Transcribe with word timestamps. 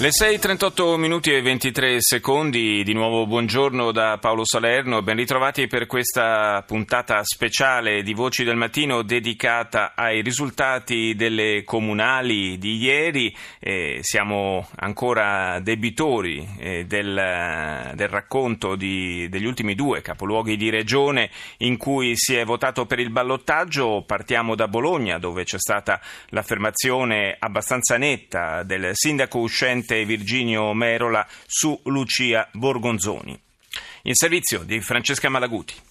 Le 0.00 0.10
6.38 0.10 0.94
minuti 0.94 1.32
e 1.32 1.42
23 1.42 1.96
secondi, 1.98 2.84
di 2.84 2.92
nuovo 2.92 3.26
buongiorno 3.26 3.90
da 3.90 4.16
Paolo 4.18 4.44
Salerno, 4.44 5.02
ben 5.02 5.16
ritrovati 5.16 5.66
per 5.66 5.86
questa 5.86 6.62
puntata 6.64 7.24
speciale 7.24 8.04
di 8.04 8.14
Voci 8.14 8.44
del 8.44 8.54
Mattino 8.54 9.02
dedicata 9.02 9.94
ai 9.96 10.22
risultati 10.22 11.16
delle 11.16 11.64
comunali 11.64 12.58
di 12.58 12.76
ieri. 12.76 13.34
Eh, 13.58 13.98
siamo 14.02 14.68
ancora 14.76 15.58
debitori 15.58 16.48
eh, 16.60 16.84
del, 16.84 17.90
del, 17.96 18.08
racconto 18.08 18.76
di, 18.76 19.28
degli 19.28 19.46
ultimi 19.46 19.74
due 19.74 20.00
capoluoghi 20.00 20.56
di 20.56 20.70
regione 20.70 21.28
in 21.56 21.76
cui 21.76 22.12
si 22.14 22.36
è 22.36 22.44
votato 22.44 22.86
per 22.86 23.00
il 23.00 23.10
ballottaggio. 23.10 24.04
Partiamo 24.06 24.54
da 24.54 24.68
Bologna 24.68 25.18
dove 25.18 25.42
c'è 25.42 25.58
stata 25.58 26.00
l'affermazione 26.28 27.34
abbastanza 27.36 27.96
netta 27.96 28.62
del 28.62 28.90
sindaco 28.92 29.40
uscente 29.40 29.86
presidente 29.88 30.04
Virginio 30.04 30.74
Merola 30.74 31.26
su 31.46 31.78
Lucia 31.84 32.46
Borgonzoni. 32.52 33.38
In 34.02 34.14
servizio 34.14 34.62
di 34.62 34.80
Francesca 34.80 35.30
Malaguti. 35.30 35.87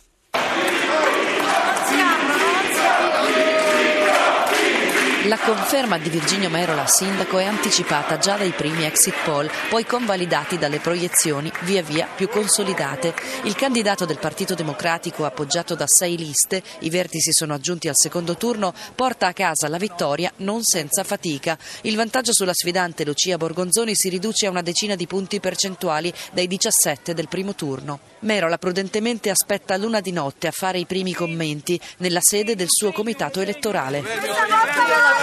La 5.28 5.38
conferma 5.38 5.98
di 5.98 6.10
Virginio 6.10 6.50
Merola 6.50 6.88
sindaco 6.88 7.38
è 7.38 7.44
anticipata 7.44 8.18
già 8.18 8.38
dai 8.38 8.52
primi 8.52 8.86
exit 8.86 9.14
poll, 9.26 9.50
poi 9.68 9.86
convalidati 9.86 10.58
dalle 10.58 10.80
proiezioni 10.80 11.52
via 11.64 11.82
via 11.82 12.08
più 12.16 12.30
consolidate. 12.30 13.14
Il 13.44 13.54
candidato 13.54 14.06
del 14.06 14.20
Partito 14.20 14.56
Democratico, 14.56 15.26
appoggiato 15.26 15.76
da 15.76 15.84
sei 15.86 16.16
liste, 16.16 16.64
i 16.80 16.90
vertici 16.90 17.34
sono 17.34 17.54
aggiunti 17.54 17.90
al 17.90 17.98
secondo 17.98 18.38
turno, 18.38 18.74
porta 18.96 19.28
a 19.28 19.34
casa 19.34 19.68
la 19.68 19.78
vittoria 19.78 20.32
non 20.38 20.64
senza 20.64 21.04
fatica. 21.04 21.58
Il 21.82 21.98
vantaggio 21.98 22.32
sulla 22.32 22.54
sfidante 22.54 23.04
Lucia 23.04 23.36
Borgonzoni 23.36 23.96
si 23.96 24.08
riduce 24.08 24.46
a 24.46 24.50
una 24.50 24.62
decina 24.62 24.96
di 24.96 25.08
punti 25.08 25.42
percentuali 25.42 26.14
dai 26.32 26.48
17 26.48 27.14
del 27.14 27.28
primo 27.28 27.54
turno. 27.54 28.00
Merola 28.20 28.58
prudentemente 28.58 29.30
aspetta 29.30 29.76
l'una 29.76 30.00
di 30.00 30.14
notte 30.14 30.48
a 30.48 30.52
fare 30.52 30.80
i 30.80 30.86
primi 30.86 31.14
commenti 31.14 31.78
nella 31.98 32.22
sede 32.22 32.56
del 32.56 32.70
suo 32.70 32.94
comitato 32.94 33.42
elettorale. 33.42 35.17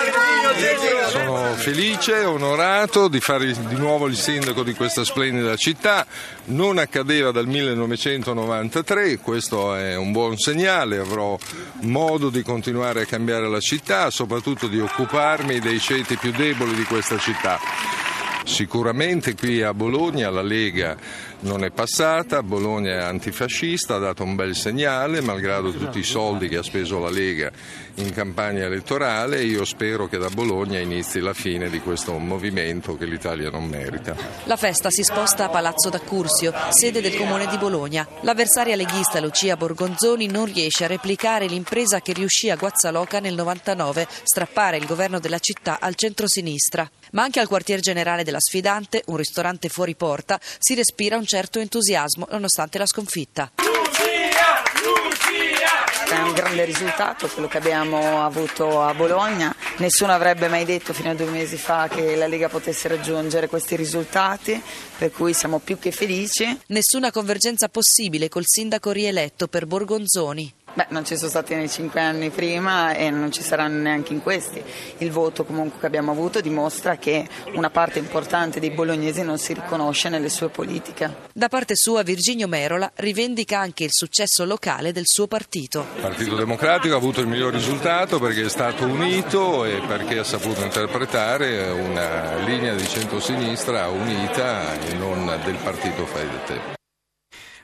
Sono 1.09 1.55
felice 1.55 2.25
onorato 2.25 3.09
di 3.09 3.21
fare 3.21 3.53
di 3.53 3.77
nuovo 3.77 4.07
il 4.07 4.17
sindaco 4.17 4.63
di 4.63 4.75
questa 4.75 5.05
splendida 5.05 5.57
città. 5.57 6.07
Non 6.47 6.79
accadeva 6.79 7.31
dal 7.31 7.47
1993, 7.47 9.19
questo 9.19 9.75
è 9.75 9.97
un 9.97 10.13
buon 10.13 10.37
segnale. 10.37 10.99
Avrò 10.99 11.39
modo 11.83 12.31
di 12.31 12.43
continuare 12.43 13.03
a 13.03 13.07
cambiare 13.07 13.49
la 13.49 13.61
città, 13.61 14.11
soprattutto 14.11 14.67
di 14.67 14.81
occuparmi 14.81 15.61
dei 15.61 15.79
ceti 15.79 16.17
più 16.17 16.33
deboli 16.33 16.75
di 16.75 16.85
questa 16.85 17.19
città. 17.19 17.59
Sicuramente 18.45 19.35
qui 19.35 19.63
a 19.63 19.73
Bologna 19.73 20.31
la 20.31 20.43
Lega 20.43 20.97
non 21.41 21.65
è 21.65 21.71
passata, 21.71 22.43
Bologna 22.43 22.93
è 22.93 23.03
antifascista, 23.03 23.97
ha 23.97 23.99
dato 23.99 24.23
un 24.23 24.37
bel 24.37 24.55
segnale, 24.55 25.21
malgrado 25.21 25.73
tutti 25.73 25.99
i 25.99 26.05
soldi 26.05 26.49
che 26.49 26.59
ha 26.59 26.63
speso 26.63 26.99
la 26.99 27.11
Lega 27.11 27.51
in 27.97 28.13
campagna 28.13 28.65
elettorale, 28.65 29.45
io 29.45 29.65
spero 29.65 30.09
che 30.09 30.19
da 30.19 30.29
Bologna 30.29 30.79
inizi 30.79 31.21
la 31.21 31.35
fine 31.35 31.71
di 31.71 31.81
questo 31.81 32.19
movimento 32.19 32.97
che 32.97 33.05
l'Italia 33.05 33.51
non 33.51 33.67
merita. 33.67 34.17
La 34.45 34.57
festa 34.57 34.91
si 34.91 35.05
sposta 35.05 35.45
a 35.45 35.49
Palazzo 35.49 35.91
d'Accursio, 35.91 36.53
sede 36.71 37.01
del 37.01 37.17
Comune 37.17 37.47
di 37.47 37.57
Bologna. 37.57 38.07
L'avversaria 38.23 38.75
leghista 38.75 39.21
Lucia 39.21 39.57
Borgonzoni 39.57 40.27
non 40.27 40.47
riesce 40.47 40.85
a 40.85 40.89
replicare 40.89 41.47
l'impresa 41.47 42.01
che 42.01 42.13
riuscì 42.13 42.51
a 42.51 42.57
Guazzaloca 42.57 43.21
nel 43.21 43.35
99, 43.35 44.09
strappare 44.25 44.77
il 44.77 44.87
governo 44.87 45.21
della 45.21 45.39
città 45.39 45.79
al 45.81 45.95
centro-sinistra. 45.95 46.91
Ma 47.13 47.23
anche 47.23 47.39
al 47.39 47.47
quartier 47.47 47.79
generale 47.79 48.25
della 48.25 48.34
sfidante, 48.41 49.03
un 49.07 49.17
ristorante 49.17 49.69
fuori 49.69 49.95
porta, 49.95 50.41
si 50.59 50.75
respira 50.75 51.17
un 51.17 51.27
certo 51.27 51.59
entusiasmo 51.59 52.27
nonostante 52.31 52.79
la 52.79 52.87
sconfitta. 52.87 53.53
È 56.07 56.19
un 56.19 56.33
grande 56.33 56.65
risultato 56.65 57.29
quello 57.29 57.49
che 57.49 57.59
abbiamo 57.59 58.25
avuto 58.25 58.83
a 58.83 58.95
Bologna. 58.95 59.55
Nessuno 59.79 60.13
avrebbe 60.13 60.49
mai 60.49 60.65
detto 60.65 60.93
fino 60.93 61.11
a 61.11 61.15
due 61.15 61.27
mesi 61.27 61.57
fa 61.57 61.89
che 61.89 62.15
la 62.15 62.27
Lega 62.27 62.49
potesse 62.49 62.89
raggiungere 62.89 63.49
questi 63.49 63.75
risultati, 63.75 64.61
per 64.97 65.11
cui 65.11 65.33
siamo 65.33 65.59
più 65.59 65.79
che 65.79 65.91
felici. 65.91 66.61
Nessuna 66.69 67.11
convergenza 67.11 67.69
possibile 67.69 68.29
col 68.29 68.45
sindaco 68.47 68.93
rieletto 68.93 69.49
per 69.49 69.67
Borgonzoni. 69.67 70.55
Beh, 70.75 70.87
non 70.89 71.05
ci 71.05 71.17
sono 71.17 71.31
stati 71.31 71.55
nei 71.55 71.69
cinque 71.69 72.01
anni 72.01 72.31
prima 72.31 72.95
e 72.95 73.09
non 73.09 73.31
ci 73.31 73.43
saranno 73.43 73.81
neanche 73.81 74.13
in 74.13 74.21
questi. 74.21 74.61
Il 74.99 75.13
voto 75.13 75.45
comunque 75.45 75.79
che 75.79 75.87
abbiamo 75.87 76.11
avuto 76.11 76.41
dimostra 76.41 76.97
che 76.97 77.29
una 77.53 77.71
parte 77.71 78.01
importante 78.01 78.59
dei 78.59 78.71
bolognesi 78.71 79.23
non 79.23 79.39
si 79.39 79.53
riconosce 79.53 80.09
nelle 80.09 80.29
sue 80.29 80.49
politiche. 80.49 81.15
Da 81.33 81.49
parte 81.49 81.77
sua 81.77 82.03
Virginio 82.03 82.49
Merola 82.49 82.91
rivendica 82.97 83.61
anche 83.61 83.85
il 83.85 83.93
successo 83.93 84.45
locale 84.45 84.91
del 84.91 85.05
suo 85.07 85.29
partito. 85.29 85.87
Il 85.95 86.03
Partito 86.03 86.35
Democratico 86.35 86.95
ha 86.95 86.99
avuto 86.99 87.21
il 87.21 87.29
miglior 87.29 87.53
risultato 87.53 88.19
perché 88.19 88.47
è 88.47 88.49
stato 88.49 88.85
unito 88.85 89.65
e 89.65 89.81
perché 89.87 90.19
ha 90.19 90.25
saputo 90.25 90.63
interpretare 90.63 91.71
una 91.71 92.37
linea 92.39 92.75
di 92.75 92.87
centrosinistra 92.87 93.89
unita 93.89 94.81
e 94.81 94.95
non 94.95 95.25
del 95.45 95.57
partito 95.63 96.05
fai 96.05 96.27
da 96.27 96.39
te. 96.39 96.84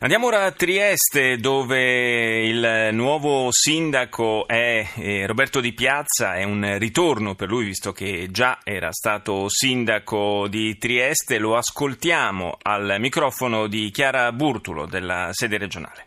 Andiamo 0.02 0.28
ora 0.28 0.44
a 0.44 0.52
Trieste 0.52 1.36
dove 1.36 2.46
il 2.46 2.88
nuovo 2.92 3.48
sindaco 3.50 4.48
è 4.48 4.88
eh, 4.94 5.26
Roberto 5.26 5.60
Di 5.60 5.74
Piazza, 5.74 6.36
è 6.36 6.42
un 6.42 6.78
ritorno 6.78 7.34
per 7.34 7.48
lui 7.50 7.66
visto 7.66 7.92
che 7.92 8.28
già 8.30 8.60
era 8.64 8.92
stato 8.92 9.50
sindaco 9.50 10.48
di 10.48 10.78
Trieste, 10.78 11.36
lo 11.36 11.54
ascoltiamo 11.54 12.56
al 12.62 12.96
microfono 12.98 13.66
di 13.66 13.90
Chiara 13.90 14.32
Burtulo 14.32 14.86
della 14.86 15.28
sede 15.32 15.58
regionale. 15.58 16.06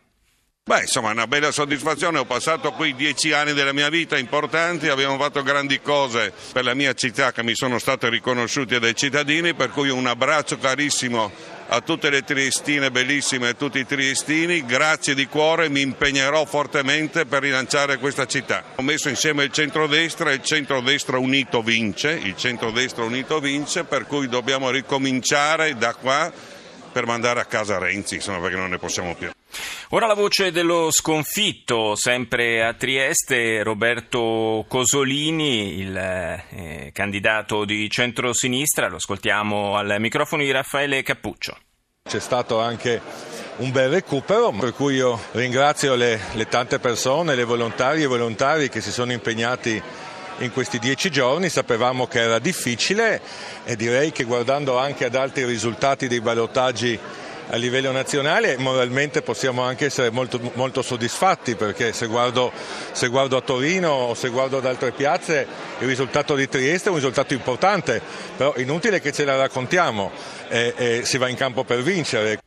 Beh, 0.66 0.80
insomma, 0.80 1.12
una 1.12 1.28
bella 1.28 1.52
soddisfazione. 1.52 2.18
Ho 2.20 2.26
passato 2.26 2.72
qui 2.72 2.96
dieci 2.96 3.32
anni 3.34 3.52
della 3.52 3.74
mia 3.74 3.90
vita 3.90 4.18
importanti, 4.18 4.88
abbiamo 4.88 5.18
fatto 5.18 5.44
grandi 5.44 5.82
cose 5.82 6.34
per 6.52 6.64
la 6.64 6.74
mia 6.74 6.94
città 6.94 7.32
che 7.32 7.44
mi 7.44 7.54
sono 7.54 7.78
state 7.78 8.10
riconosciute 8.10 8.80
dai 8.80 8.96
cittadini, 8.96 9.54
per 9.54 9.70
cui 9.70 9.90
un 9.90 10.08
abbraccio 10.08 10.58
carissimo 10.58 11.32
a 11.74 11.82
tutte 11.82 12.12
le 12.12 12.22
triestine 12.22 12.92
bellissime 12.92 13.48
e 13.48 13.50
a 13.50 13.54
tutti 13.56 13.80
i 13.80 13.86
triestini, 13.86 14.64
grazie 14.64 15.16
di 15.16 15.26
cuore, 15.26 15.70
mi 15.70 15.82
impegnerò 15.82 16.46
fortemente 16.46 17.26
per 17.26 17.42
rilanciare 17.42 17.98
questa 17.98 18.28
città. 18.28 18.64
Ho 18.76 18.84
messo 18.84 19.10
insieme 19.10 19.44
il 19.44 19.52
centrodestra 19.52 20.30
e 20.30 20.36
il 20.36 20.44
centrodestra 20.44 21.18
unito 21.18 21.64
vince, 21.64 22.12
il 22.12 22.38
centrodestra 22.38 23.04
unito 23.04 23.40
vince, 23.40 23.86
per 23.86 24.06
cui 24.06 24.28
dobbiamo 24.28 24.70
ricominciare 24.70 25.76
da 25.76 25.96
qua 25.96 26.32
per 26.92 27.08
mandare 27.08 27.40
a 27.40 27.46
casa 27.46 27.80
Renzi, 27.80 28.16
insomma, 28.16 28.40
perché 28.40 28.56
non 28.56 28.70
ne 28.70 28.78
possiamo 28.78 29.16
più. 29.16 29.32
Ora 29.90 30.06
la 30.06 30.14
voce 30.14 30.52
dello 30.52 30.90
sconfitto, 30.92 31.96
sempre 31.96 32.64
a 32.64 32.76
Trieste, 32.76 33.64
Roberto 33.64 34.64
Cosolini, 34.68 35.80
il 35.80 35.98
eh, 35.98 36.92
candidato 36.94 37.66
di 37.66 37.90
centrosinistra, 37.90 38.90
lo 38.90 38.98
ascoltiamo 38.98 39.76
al 39.76 39.96
microfono 39.98 40.44
di 40.44 40.52
Raffaele 40.52 41.02
Cappuccio. 41.02 41.58
C'è 42.14 42.20
stato 42.20 42.60
anche 42.60 43.02
un 43.56 43.72
bel 43.72 43.90
recupero, 43.90 44.52
per 44.52 44.74
cui 44.74 44.96
io 44.96 45.20
ringrazio 45.32 45.96
le, 45.96 46.20
le 46.34 46.48
tante 46.48 46.78
persone, 46.78 47.34
le 47.34 47.44
volontarie 47.44 48.04
e 48.04 48.08
volontari 48.08 48.70
che 48.70 48.82
si 48.82 48.92
sono 48.92 49.14
impegnati 49.14 49.82
in 50.40 50.52
questi 50.52 50.78
dieci 50.78 51.10
giorni, 51.10 51.50
sapevamo 51.50 52.06
che 52.06 52.20
era 52.20 52.38
difficile 52.38 53.20
e 53.64 53.76
direi 53.76 54.12
che 54.12 54.26
guardando 54.26 54.78
anche 54.78 55.06
ad 55.06 55.16
altri 55.16 55.46
risultati 55.46 56.08
dei 56.08 56.22
ballottaggi 56.22 57.00
a 57.50 57.56
livello 57.56 57.92
nazionale 57.92 58.58
moralmente 58.58 59.22
possiamo 59.22 59.64
anche 59.64 59.86
essere 59.86 60.10
molto, 60.10 60.40
molto 60.54 60.82
soddisfatti 60.82 61.56
perché 61.56 61.94
se 61.94 62.08
guardo, 62.08 62.52
se 62.92 63.08
guardo, 63.08 63.38
a 63.38 63.42
Torino 63.42 63.90
o 63.90 64.14
se 64.14 64.30
guardo 64.30 64.58
ad 64.58 64.66
altre 64.66 64.92
piazze 64.92 65.46
il 65.80 65.88
risultato 65.88 66.36
di 66.36 66.48
Trieste 66.48 66.88
è 66.88 66.90
un 66.90 66.98
risultato 66.98 67.34
importante, 67.34 68.02
però 68.38 68.54
inutile 68.58 69.02
che 69.02 69.12
ce 69.12 69.26
la 69.26 69.36
raccontiamo, 69.36 70.12
eh, 70.50 70.74
eh, 70.76 71.02
si 71.06 71.18
va 71.18 71.28
in 71.28 71.36
campo 71.36 71.64
per 71.64 71.82
vincere. 71.82 72.43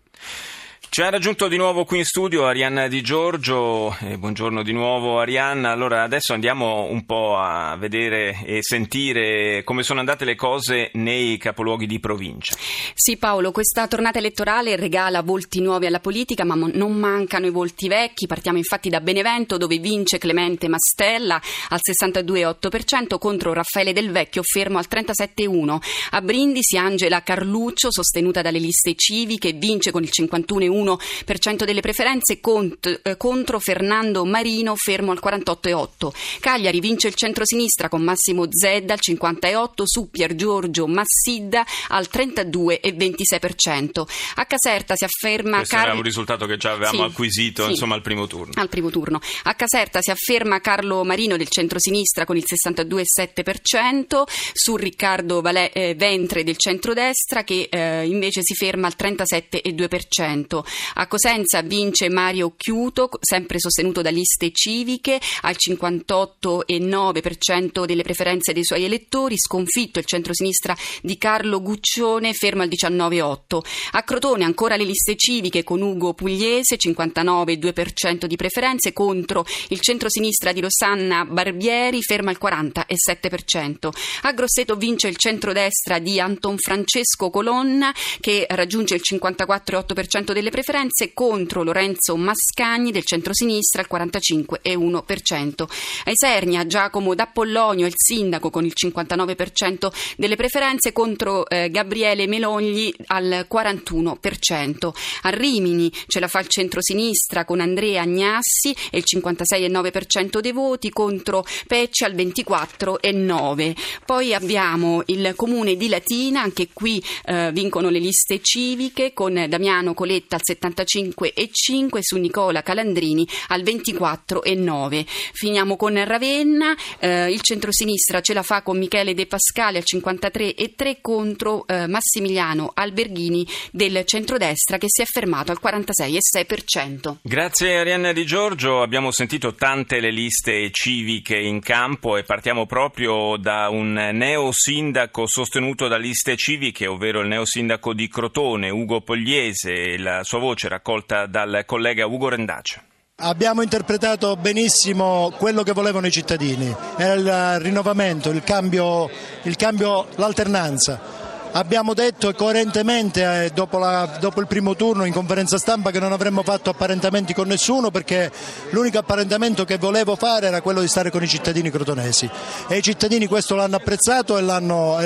Ci 0.97 1.03
ha 1.03 1.11
raggiunto 1.11 1.47
di 1.49 1.59
nuovo 1.59 1.85
qui 1.85 1.99
in 1.99 2.07
studio 2.07 2.47
Arianna 2.47 2.89
Di 2.89 3.03
Giorgio, 3.03 3.95
eh, 4.01 4.17
buongiorno 4.17 4.63
di 4.63 4.73
nuovo 4.73 5.21
Arianna. 5.21 5.71
Allora 5.71 6.03
adesso 6.05 6.33
andiamo 6.33 6.85
un 6.85 7.05
po' 7.05 7.37
a 7.37 7.77
vedere 7.77 8.43
e 8.47 8.63
sentire 8.63 9.63
come 9.63 9.83
sono 9.83 10.01
andate 10.01 10.25
le 10.25 10.37
cose 10.37 10.89
nei 10.95 11.37
capoluoghi 11.37 11.85
di 11.85 12.01
provincia. 12.01 12.57
Sì 12.95 13.19
Paolo, 13.19 13.53
questa 13.53 13.87
tornata 13.89 14.21
elettorale 14.21 14.75
regala 14.77 15.21
volti 15.21 15.61
nuovi 15.61 15.85
alla 15.85 16.01
politica 16.01 16.45
ma 16.45 16.55
non 16.55 16.93
mancano 16.95 17.45
i 17.45 17.51
volti 17.51 17.89
vecchi. 17.89 18.27
Partiamo 18.27 18.57
infatti 18.57 18.89
da 18.89 19.03
Benevento 19.03 19.59
dove 19.59 19.77
vince 19.77 20.17
Clemente 20.17 20.67
Mastella 20.67 21.39
al 21.69 21.81
62,8% 21.83 23.19
contro 23.19 23.53
Raffaele 23.53 23.93
Del 23.93 24.11
Vecchio 24.11 24.41
fermo 24.43 24.79
al 24.79 24.87
37,1%. 24.91 25.79
A 26.13 26.23
Brindisi 26.23 26.79
Angela 26.79 27.23
Carluccio 27.23 27.93
sostenuta 27.93 28.41
dalle 28.41 28.61
liste 28.61 28.95
civiche 28.95 29.53
vince 29.53 29.91
con 29.91 30.03
il 30.03 30.11
51,1% 30.11 30.85
41% 30.87 31.65
delle 31.65 31.81
preferenze 31.81 32.39
cont- 32.41 33.01
eh, 33.03 33.17
contro 33.17 33.59
Fernando 33.59 34.25
Marino 34.25 34.77
fermo 34.77 35.11
al 35.11 35.21
48,8%. 35.23 36.13
Cagliari 36.41 36.79
vince 36.81 37.09
il 37.09 37.15
centro-sinistra 37.15 37.89
con 37.89 38.03
Massimo 38.03 38.47
Zedda 38.49 38.93
al 38.93 39.01
58%, 39.03 39.83
su 39.85 40.09
Pier 40.11 40.35
Giorgio 40.37 40.87
Massidda 40.87 41.67
al 41.89 42.09
32,26%. 42.11 44.05
A 44.37 44.45
Caserta 44.47 44.95
si 44.95 45.05
afferma... 45.05 45.59
Questo 45.59 45.77
Car- 45.77 45.87
era 45.89 45.97
un 45.97 46.03
risultato 46.03 46.47
che 46.47 46.57
già 46.57 46.73
avevamo 46.73 47.05
sì, 47.05 47.05
acquisito 47.11 47.65
sì, 47.65 47.71
insomma, 47.73 47.95
al 47.95 48.03
primo 48.03 48.27
turno. 48.27 48.53
Al 48.55 48.69
primo 48.69 48.91
turno. 48.91 49.21
A 49.45 49.55
Caserta 49.55 50.01
si 50.01 50.11
afferma 50.11 50.61
Carlo 50.61 51.03
Marino 51.05 51.37
del 51.37 51.49
centro-sinistra 51.49 52.25
con 52.25 52.37
il 52.37 52.45
62,7%, 52.47 54.23
su 54.53 54.77
Riccardo 54.77 55.41
Vale- 55.41 55.73
eh, 55.73 55.95
Ventre 55.95 56.45
del 56.45 56.57
centrodestra 56.57 57.43
che 57.45 57.69
eh, 57.71 58.07
invece 58.07 58.43
si 58.43 58.55
ferma 58.55 58.87
al 58.87 58.95
37,2%. 58.97 60.65
A 60.95 61.07
Cosenza 61.07 61.61
vince 61.63 62.09
Mario 62.09 62.55
Chiuto, 62.57 63.11
sempre 63.21 63.59
sostenuto 63.59 64.01
da 64.03 64.11
liste 64.11 64.51
civiche, 64.53 65.21
al 65.43 65.57
58,9% 65.59 67.85
delle 67.85 68.03
preferenze 68.03 68.53
dei 68.53 68.65
suoi 68.65 68.85
elettori, 68.85 69.37
sconfitto 69.39 69.99
il 69.99 70.05
centrosinistra 70.05 70.77
di 71.03 71.19
Carlo 71.19 71.61
Guccione, 71.63 72.35
fermo 72.35 72.63
al 72.63 72.69
19,8%. 72.69 73.59
A 73.93 74.03
Crotone 74.03 74.45
ancora 74.45 74.77
le 74.77 74.85
liste 74.85 75.17
civiche 75.17 75.65
con 75.65 75.81
Ugo 75.81 76.13
Pugliese, 76.15 76.77
59,2% 76.77 78.27
di 78.27 78.37
preferenze, 78.37 78.93
contro 78.93 79.45
il 79.69 79.81
centrosinistra 79.81 80.53
di 80.53 80.61
Rosanna 80.61 81.25
Barbieri, 81.25 82.03
fermo 82.03 82.31
al 82.31 82.39
40,7%. 82.41 83.89
A 84.23 84.33
Grosseto 84.33 84.77
vince 84.77 85.09
il 85.09 85.17
centrodestra 85.17 85.99
di 85.99 86.21
Anton 86.21 86.57
Francesco 86.59 87.31
Colonna, 87.31 87.93
che 88.21 88.47
raggiunge 88.51 88.95
il 88.95 89.03
54,8% 89.05 90.33
delle 90.33 90.51
preferenze 90.51 90.66
contro 91.15 91.63
Lorenzo 91.63 92.17
Mascagni 92.17 92.91
del 92.91 93.05
centrosinistra 93.05 93.83
al 93.83 93.89
45,1%. 93.91 95.65
A 96.05 96.11
Isernia 96.11 96.67
Giacomo 96.67 97.15
D'Apollonio, 97.15 97.87
il 97.87 97.95
sindaco 97.95 98.51
con 98.51 98.65
il 98.65 98.73
59% 98.75 99.93
delle 100.17 100.37
preferenze 100.37 100.93
contro 100.93 101.49
eh, 101.49 101.71
Gabriele 101.71 102.27
Melogli 102.27 102.93
al 103.07 103.47
41%. 103.51 104.91
A 105.23 105.29
Rimini 105.31 105.93
ce 106.07 106.21
la 106.21 106.29
fa 106.29 106.41
il 106.41 106.49
centrosinistra 106.49 107.45
con 107.45 107.61
Andrea 107.61 108.03
Agnassi 108.03 108.75
e 108.91 108.99
il 108.99 109.05
56,9% 109.07 110.41
dei 110.41 110.53
voti 110.53 110.91
contro 110.91 111.45
Pecci 111.67 112.05
al 112.05 112.15
24,9%. 112.15 113.75
Poi 114.05 114.35
abbiamo 114.35 115.03
il 115.07 115.33
comune 115.37 115.77
di 115.77 115.89
Latina, 115.89 116.43
anche 116.43 116.69
qui 116.73 117.03
eh, 117.27 117.51
vincono 117.53 117.89
le 117.89 117.99
liste 117.99 118.41
civiche 118.41 119.13
con 119.13 119.47
Damiano 119.49 119.95
Coletta 119.95 120.37
al 120.37 120.43
75,5 120.61 121.99
su 122.01 122.17
Nicola 122.17 122.63
Calandrini 122.63 123.27
al 123.49 123.63
24,9. 123.63 125.05
Finiamo 125.07 125.77
con 125.77 126.03
Ravenna, 126.05 126.75
eh, 126.99 127.31
il 127.31 127.41
centrosinistra 127.41 128.21
ce 128.21 128.35
la 128.35 128.43
fa 128.43 128.63
con 128.63 128.79
Michele 128.79 129.15
De 129.15 129.27
Pascale 129.27 129.79
al 129.79 129.85
53,3 129.87 130.99
contro 131.01 131.67
eh, 131.67 131.87
Massimiliano 131.87 132.73
Alberghini 132.75 133.47
del 133.71 134.03
centrodestra 134.05 134.79
che 134.79 134.87
si 134.89 135.03
è 135.03 135.05
fermato 135.05 135.53
al 135.53 135.59
46,6%. 135.63 137.17
Grazie 137.23 137.79
Arianna 137.79 138.13
Di 138.13 138.25
Giorgio, 138.25 138.83
abbiamo 138.83 139.11
sentito 139.11 139.55
tante 139.55 140.01
le 140.01 140.11
liste 140.11 140.71
civiche 140.71 141.37
in 141.37 141.61
campo 141.61 142.17
e 142.17 142.23
partiamo 142.23 142.67
proprio 142.67 143.37
da 143.37 143.69
un 143.69 143.93
neo 143.93 144.51
sindaco 144.53 145.27
sostenuto 145.27 145.89
da 145.89 145.97
liste 145.97 146.37
civiche, 146.37 146.87
ovvero 146.87 147.21
il 147.21 147.29
neo 147.29 147.45
sindaco 147.45 147.93
di 147.93 148.09
Crotone, 148.09 148.71
Ugo 148.71 149.01
Pogliese, 149.01 149.97
la 149.99 150.25
sua 150.25 150.36
voce 150.39 150.69
raccolta 150.69 151.27
dal 151.27 151.63
collega 151.67 152.07
Ugo 152.07 152.29
Rendaccio. 152.29 152.81
Abbiamo 153.19 153.63
interpretato 153.63 154.37
benissimo 154.37 155.33
quello 155.39 155.63
che 155.63 155.73
volevano 155.73 156.07
i 156.07 156.11
cittadini, 156.11 156.75
era 156.99 157.15
il 157.15 157.61
rinnovamento, 157.61 158.29
il 158.29 158.43
cambio, 158.43 159.09
il 159.43 159.57
cambio 159.57 160.09
l'alternanza. 160.17 161.16
Abbiamo 161.57 161.95
detto 161.95 162.35
coerentemente 162.35 163.45
eh, 163.45 163.51
dopo, 163.51 163.79
la, 163.79 164.19
dopo, 164.21 164.41
il 164.41 164.47
primo 164.47 164.77
turno 164.77 165.07
in 165.07 165.13
conferenza 165.15 165.57
stampa 165.57 165.91
che 165.91 165.99
non 165.99 166.13
avremmo 166.13 166.43
fatto 166.43 166.69
apparentamenti 166.69 167.33
con 167.33 167.49
nessuno 167.49 167.91
perché 167.91 168.31
l'unico 168.71 168.99
apparentamento 168.99 169.65
che 169.65 169.79
volevo 169.79 170.17
fare 170.17 170.49
era 170.49 170.61
quello 170.61 170.83
di 170.83 170.89
stare 170.89 171.11
con 171.11 171.23
i 171.23 171.27
cittadini 171.27 171.71
crotonesi 171.71 172.29
e 172.69 172.77
i 172.77 172.83
cittadini 172.83 173.27
questo 173.27 173.55
l'hanno 173.55 173.77
apprezzato 173.77 174.37
e, 174.37 174.43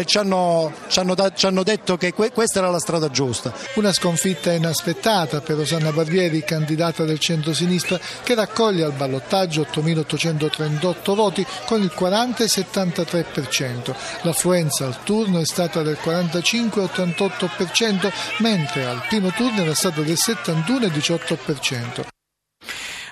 e 0.00 0.04
ci, 0.06 0.18
hanno, 0.18 0.72
ci, 0.88 0.98
hanno 0.98 1.14
da, 1.14 1.32
ci, 1.32 1.46
hanno, 1.46 1.62
detto 1.62 1.96
che 1.96 2.12
que, 2.12 2.32
questa 2.32 2.58
era 2.58 2.68
la 2.68 2.80
strada 2.80 3.10
giusta. 3.10 3.52
Una 3.74 3.92
sconfitta 3.92 4.50
inaspettata 4.50 5.40
per 5.42 5.54
Rosanna 5.54 5.92
Barbieri, 5.92 6.42
candidata 6.42 7.04
del 7.04 7.20
centro-sinistra 7.20 7.96
che 8.24 8.34
raccoglie 8.34 8.82
al 8.82 8.94
ballottaggio 8.94 9.64
8.838 9.72 11.14
voti 11.14 11.46
con 11.66 11.80
il 11.80 11.92
40,73%. 11.96 13.94
L'affluenza 14.22 14.86
al 14.86 15.04
turno 15.04 15.38
è 15.38 15.46
stata 15.46 15.82
del 15.82 15.96
40 15.96 16.38
85-88%, 16.40 18.12
mentre 18.38 18.84
al 18.84 19.04
primo 19.08 19.30
turno 19.30 19.62
era 19.62 19.74
stato 19.74 20.02
del 20.02 20.16
71-18%. 20.16 22.08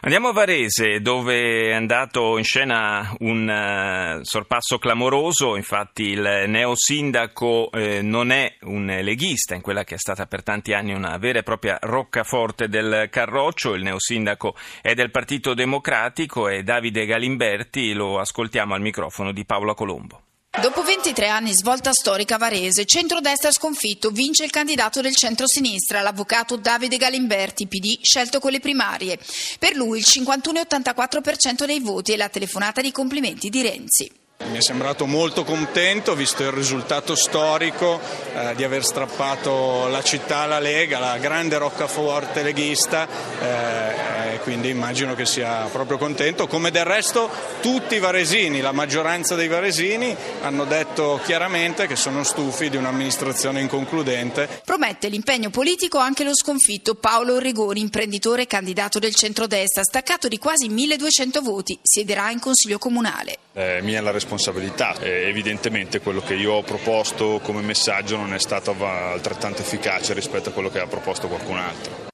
Andiamo 0.00 0.28
a 0.28 0.32
Varese 0.32 1.00
dove 1.00 1.70
è 1.70 1.72
andato 1.72 2.38
in 2.38 2.44
scena 2.44 3.12
un 3.18 3.48
uh, 3.48 4.22
sorpasso 4.22 4.78
clamoroso, 4.78 5.56
infatti 5.56 6.04
il 6.04 6.44
neo 6.46 6.76
sindaco 6.76 7.68
eh, 7.72 8.00
non 8.00 8.30
è 8.30 8.56
un 8.60 8.86
leghista 8.86 9.56
in 9.56 9.60
quella 9.60 9.82
che 9.82 9.96
è 9.96 9.98
stata 9.98 10.26
per 10.26 10.44
tanti 10.44 10.72
anni 10.72 10.94
una 10.94 11.18
vera 11.18 11.40
e 11.40 11.42
propria 11.42 11.78
roccaforte 11.80 12.68
del 12.68 13.08
Carroccio, 13.10 13.74
il 13.74 13.82
neo 13.82 13.98
sindaco 13.98 14.54
è 14.80 14.94
del 14.94 15.10
Partito 15.10 15.52
Democratico 15.52 16.48
e 16.48 16.62
Davide 16.62 17.04
Galimberti 17.04 17.92
lo 17.92 18.20
ascoltiamo 18.20 18.74
al 18.74 18.80
microfono 18.80 19.32
di 19.32 19.44
Paola 19.44 19.74
Colombo. 19.74 20.27
Dopo 20.60 20.82
23 20.82 21.28
anni 21.28 21.54
svolta 21.54 21.92
storica 21.92 22.36
varese, 22.36 22.84
centrodestra 22.84 23.52
sconfitto, 23.52 24.10
vince 24.10 24.44
il 24.44 24.50
candidato 24.50 25.00
del 25.00 25.14
centro-sinistra, 25.14 26.02
l'avvocato 26.02 26.56
Davide 26.56 26.96
Galimberti, 26.96 27.68
PD, 27.68 27.98
scelto 28.02 28.40
con 28.40 28.50
le 28.50 28.58
primarie. 28.58 29.20
Per 29.60 29.76
lui 29.76 29.98
il 29.98 30.06
51,84% 30.08 31.64
dei 31.64 31.78
voti 31.78 32.12
e 32.12 32.16
la 32.16 32.28
telefonata 32.28 32.80
di 32.80 32.90
complimenti 32.90 33.50
di 33.50 33.62
Renzi. 33.62 34.10
Mi 34.46 34.58
è 34.58 34.62
sembrato 34.62 35.04
molto 35.06 35.44
contento, 35.44 36.14
visto 36.14 36.42
il 36.42 36.52
risultato 36.52 37.14
storico 37.14 38.00
eh, 38.34 38.54
di 38.54 38.64
aver 38.64 38.84
strappato 38.84 39.88
la 39.88 40.02
città 40.02 40.38
alla 40.38 40.60
Lega, 40.60 40.98
la 40.98 41.18
grande 41.18 41.58
roccaforte 41.58 42.42
leghista, 42.42 43.06
eh, 43.40 44.07
quindi 44.48 44.70
immagino 44.70 45.14
che 45.14 45.26
sia 45.26 45.68
proprio 45.70 45.98
contento. 45.98 46.46
Come 46.46 46.70
del 46.70 46.86
resto 46.86 47.28
tutti 47.60 47.96
i 47.96 47.98
varesini, 47.98 48.62
la 48.62 48.72
maggioranza 48.72 49.34
dei 49.34 49.46
varesini 49.46 50.16
hanno 50.40 50.64
detto 50.64 51.20
chiaramente 51.22 51.86
che 51.86 51.96
sono 51.96 52.24
stufi 52.24 52.70
di 52.70 52.78
un'amministrazione 52.78 53.60
inconcludente. 53.60 54.62
Promette 54.64 55.08
l'impegno 55.08 55.50
politico 55.50 55.98
anche 55.98 56.24
lo 56.24 56.34
sconfitto 56.34 56.94
Paolo 56.94 57.38
Rigoni, 57.38 57.80
imprenditore 57.80 58.46
candidato 58.46 58.98
del 58.98 59.14
centrodestra, 59.14 59.82
staccato 59.82 60.28
di 60.28 60.38
quasi 60.38 60.70
1200 60.70 61.42
voti, 61.42 61.78
siederà 61.82 62.30
in 62.30 62.40
consiglio 62.40 62.78
comunale. 62.78 63.36
Eh, 63.52 63.80
mia 63.82 64.00
la 64.00 64.12
responsabilità. 64.12 64.98
Eh, 64.98 65.28
evidentemente 65.28 66.00
quello 66.00 66.22
che 66.22 66.32
io 66.32 66.54
ho 66.54 66.62
proposto 66.62 67.38
come 67.42 67.60
messaggio 67.60 68.16
non 68.16 68.32
è 68.32 68.38
stato 68.38 68.74
altrettanto 68.82 69.60
efficace 69.60 70.14
rispetto 70.14 70.48
a 70.48 70.52
quello 70.52 70.70
che 70.70 70.80
ha 70.80 70.86
proposto 70.86 71.28
qualcun 71.28 71.58
altro. 71.58 72.07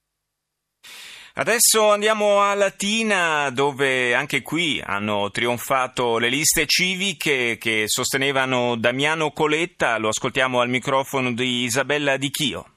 Adesso 1.37 1.91
andiamo 1.91 2.43
a 2.43 2.55
Latina 2.55 3.51
dove 3.51 4.15
anche 4.15 4.41
qui 4.41 4.81
hanno 4.81 5.33
trionfato 5.33 6.19
le 6.19 6.29
liste 6.29 6.65
civiche 6.65 7.59
che 7.59 7.87
sostenevano 7.87 8.77
Damiano 8.77 9.33
Coletta, 9.33 9.99
lo 9.99 10.11
ascoltiamo 10.11 10.61
al 10.61 10.69
microfono 10.69 11.33
di 11.33 11.65
Isabella 11.65 12.17
Di 12.19 12.31
Chio. 12.31 12.74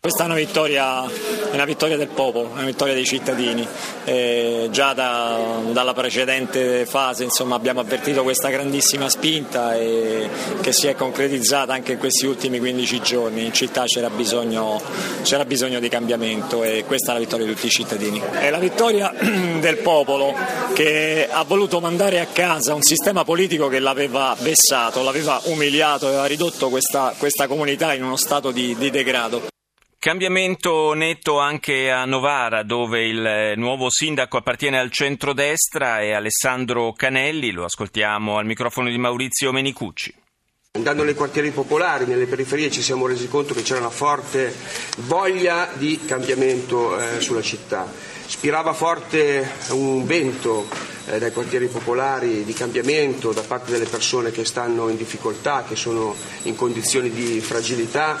Questa 0.00 0.22
è 0.22 0.26
una 0.26 0.36
vittoria 0.36 1.04
è 1.50 1.54
una 1.54 1.64
vittoria 1.64 1.96
del 1.96 2.08
popolo, 2.08 2.50
una 2.52 2.64
vittoria 2.64 2.94
dei 2.94 3.04
cittadini. 3.04 3.66
Eh, 4.04 4.68
già 4.70 4.92
da, 4.92 5.60
dalla 5.72 5.92
precedente 5.92 6.86
fase 6.86 7.24
insomma, 7.24 7.56
abbiamo 7.56 7.80
avvertito 7.80 8.22
questa 8.22 8.48
grandissima 8.48 9.08
spinta 9.08 9.74
e, 9.74 10.28
che 10.60 10.72
si 10.72 10.86
è 10.86 10.94
concretizzata 10.94 11.72
anche 11.72 11.92
in 11.92 11.98
questi 11.98 12.26
ultimi 12.26 12.58
15 12.58 13.00
giorni. 13.00 13.44
In 13.44 13.52
città 13.52 13.84
c'era 13.86 14.08
bisogno, 14.08 14.80
c'era 15.22 15.44
bisogno 15.44 15.80
di 15.80 15.88
cambiamento 15.88 16.62
e 16.62 16.84
questa 16.86 17.10
è 17.10 17.14
la 17.14 17.20
vittoria 17.20 17.46
di 17.46 17.54
tutti 17.54 17.66
i 17.66 17.70
cittadini. 17.70 18.20
È 18.20 18.50
la 18.50 18.58
vittoria 18.58 19.12
del 19.58 19.78
popolo 19.78 20.32
che 20.74 21.28
ha 21.28 21.42
voluto 21.42 21.80
mandare 21.80 22.20
a 22.20 22.26
casa 22.26 22.72
un 22.72 22.82
sistema 22.82 23.24
politico 23.24 23.68
che 23.68 23.80
l'aveva 23.80 24.36
vessato, 24.38 25.02
l'aveva 25.02 25.40
umiliato, 25.46 26.06
aveva 26.06 26.26
ridotto 26.26 26.68
questa, 26.68 27.14
questa 27.18 27.48
comunità 27.48 27.94
in 27.94 28.04
uno 28.04 28.16
stato 28.16 28.52
di, 28.52 28.76
di 28.78 28.90
degrado. 28.90 29.56
Cambiamento 30.00 30.92
netto 30.92 31.40
anche 31.40 31.90
a 31.90 32.04
Novara, 32.04 32.62
dove 32.62 33.04
il 33.04 33.54
nuovo 33.56 33.90
sindaco 33.90 34.36
appartiene 34.36 34.78
al 34.78 34.92
centrodestra, 34.92 35.98
è 35.98 36.12
Alessandro 36.12 36.92
Canelli. 36.92 37.50
Lo 37.50 37.64
ascoltiamo 37.64 38.38
al 38.38 38.46
microfono 38.46 38.90
di 38.90 38.96
Maurizio 38.96 39.50
Menicucci. 39.50 40.14
Andando 40.74 41.02
nei 41.02 41.14
quartieri 41.14 41.50
popolari, 41.50 42.06
nelle 42.06 42.26
periferie, 42.26 42.70
ci 42.70 42.80
siamo 42.80 43.08
resi 43.08 43.26
conto 43.26 43.54
che 43.54 43.62
c'era 43.62 43.80
una 43.80 43.90
forte 43.90 44.54
voglia 44.98 45.68
di 45.72 45.98
cambiamento 46.06 46.96
eh, 46.96 47.20
sulla 47.20 47.42
città. 47.42 47.92
Spirava 48.24 48.74
forte 48.74 49.50
un 49.70 50.06
vento 50.06 50.68
eh, 51.10 51.18
dai 51.18 51.32
quartieri 51.32 51.66
popolari 51.66 52.44
di 52.44 52.52
cambiamento 52.52 53.32
da 53.32 53.42
parte 53.42 53.70
delle 53.70 53.86
persone 53.86 54.30
che 54.30 54.44
stanno 54.44 54.88
in 54.88 54.96
difficoltà, 54.96 55.64
che 55.66 55.76
sono 55.76 56.14
in 56.42 56.54
condizioni 56.54 57.10
di 57.10 57.40
fragilità, 57.40 58.18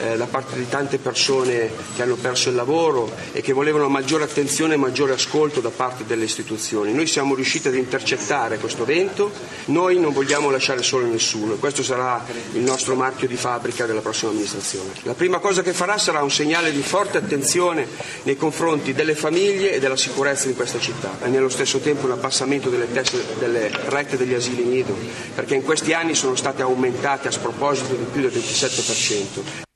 eh, 0.00 0.16
da 0.16 0.26
parte 0.26 0.56
di 0.56 0.68
tante 0.68 0.98
persone 0.98 1.70
che 1.94 2.02
hanno 2.02 2.16
perso 2.16 2.48
il 2.48 2.54
lavoro 2.54 3.10
e 3.32 3.40
che 3.40 3.52
volevano 3.52 3.88
maggiore 3.88 4.24
attenzione 4.24 4.74
e 4.74 4.76
maggiore 4.76 5.12
ascolto 5.12 5.60
da 5.60 5.70
parte 5.70 6.04
delle 6.06 6.24
istituzioni. 6.24 6.92
Noi 6.92 7.06
siamo 7.06 7.34
riusciti 7.34 7.68
ad 7.68 7.74
intercettare 7.74 8.58
questo 8.58 8.84
vento, 8.84 9.30
noi 9.66 9.98
non 9.98 10.12
vogliamo 10.12 10.50
lasciare 10.50 10.82
solo 10.82 11.06
nessuno 11.06 11.54
e 11.54 11.58
questo 11.58 11.82
sarà 11.82 12.24
il 12.52 12.60
nostro 12.60 12.94
marchio 12.94 13.28
di 13.28 13.36
fabbrica 13.36 13.86
della 13.86 14.00
prossima 14.00 14.30
amministrazione. 14.30 14.92
La 15.02 15.14
prima 15.14 15.38
cosa 15.38 15.62
che 15.62 15.72
farà 15.72 15.98
sarà 15.98 16.22
un 16.22 16.30
segnale 16.30 16.72
di 16.72 16.82
forte 16.82 17.18
attenzione 17.18 17.86
nei 18.22 18.36
confronti 18.36 18.92
delle 18.94 19.14
famiglie 19.14 19.72
e 19.72 19.78
della 19.80 19.96
sicurezza 19.96 20.46
di 20.46 20.54
questa 20.54 20.78
città 20.78 21.18
e 21.22 21.28
nello 21.28 21.48
stesso 21.48 21.78
tempo 21.78 22.06
un 22.06 22.12
abbassamento 22.30 22.70
delle, 22.70 22.90
teste, 22.92 23.24
delle 23.38 23.70
rette 23.86 24.16
degli 24.16 24.34
asili 24.34 24.62
nido 24.62 24.96
perché 25.34 25.56
in 25.56 25.64
questi 25.64 25.92
anni 25.92 26.14
sono 26.14 26.36
state 26.36 26.62
aumentate 26.62 27.26
a 27.26 27.32
sproposito 27.32 27.94
di 27.94 28.04
più 28.04 28.20
del 28.22 28.30
27%. 28.30 29.68